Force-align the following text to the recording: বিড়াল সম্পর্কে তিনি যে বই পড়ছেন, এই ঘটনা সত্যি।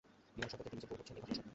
বিড়াল 0.35 0.49
সম্পর্কে 0.51 0.69
তিনি 0.71 0.79
যে 0.83 0.87
বই 0.89 0.95
পড়ছেন, 0.97 1.15
এই 1.17 1.21
ঘটনা 1.23 1.33
সত্যি। 1.37 1.49